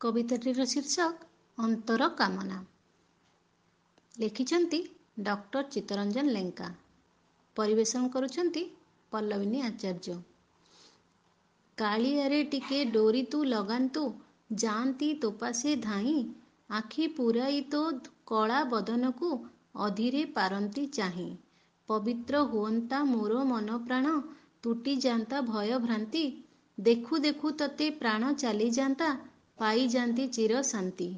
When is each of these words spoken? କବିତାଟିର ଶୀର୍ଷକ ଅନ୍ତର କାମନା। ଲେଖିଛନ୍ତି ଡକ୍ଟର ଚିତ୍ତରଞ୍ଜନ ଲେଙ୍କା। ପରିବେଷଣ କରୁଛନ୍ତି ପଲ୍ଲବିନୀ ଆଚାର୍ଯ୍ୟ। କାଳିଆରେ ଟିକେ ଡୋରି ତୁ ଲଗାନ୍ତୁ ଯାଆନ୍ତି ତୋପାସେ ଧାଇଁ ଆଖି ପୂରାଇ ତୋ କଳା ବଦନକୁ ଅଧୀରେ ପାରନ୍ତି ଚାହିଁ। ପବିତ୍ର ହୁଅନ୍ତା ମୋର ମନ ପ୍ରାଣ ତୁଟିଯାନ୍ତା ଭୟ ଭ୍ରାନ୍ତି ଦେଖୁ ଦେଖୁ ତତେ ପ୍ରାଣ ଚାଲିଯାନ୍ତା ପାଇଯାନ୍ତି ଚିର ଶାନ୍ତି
କବିତାଟିର 0.00 0.64
ଶୀର୍ଷକ 0.64 1.26
ଅନ୍ତର 1.58 2.06
କାମନା। 2.18 2.56
ଲେଖିଛନ୍ତି 4.14 4.78
ଡକ୍ଟର 5.20 5.62
ଚିତ୍ତରଞ୍ଜନ 5.70 6.34
ଲେଙ୍କା। 6.34 6.68
ପରିବେଷଣ 7.56 8.08
କରୁଛନ୍ତି 8.08 8.62
ପଲ୍ଲବିନୀ 9.12 9.62
ଆଚାର୍ଯ୍ୟ। 9.62 10.16
କାଳିଆରେ 11.78 12.38
ଟିକେ 12.44 12.78
ଡୋରି 12.92 13.22
ତୁ 13.32 13.40
ଲଗାନ୍ତୁ 13.44 14.04
ଯାଆନ୍ତି 14.56 15.08
ତୋପାସେ 15.14 15.74
ଧାଇଁ 15.80 16.14
ଆଖି 16.70 17.08
ପୂରାଇ 17.08 17.60
ତୋ 17.70 17.82
କଳା 18.26 18.60
ବଦନକୁ 18.64 19.30
ଅଧୀରେ 19.80 20.22
ପାରନ୍ତି 20.32 20.84
ଚାହିଁ। 20.92 21.28
ପବିତ୍ର 21.88 22.42
ହୁଅନ୍ତା 22.44 22.98
ମୋର 23.04 23.42
ମନ 23.44 23.78
ପ୍ରାଣ 23.86 24.14
ତୁଟିଯାନ୍ତା 24.62 25.40
ଭୟ 25.40 25.78
ଭ୍ରାନ୍ତି 25.78 26.24
ଦେଖୁ 26.78 27.18
ଦେଖୁ 27.18 27.52
ତତେ 27.56 27.90
ପ୍ରାଣ 27.98 28.32
ଚାଲିଯାନ୍ତା 28.34 29.10
ପାଇଯାନ୍ତି 29.58 30.26
ଚିର 30.30 30.62
ଶାନ୍ତି 30.64 31.08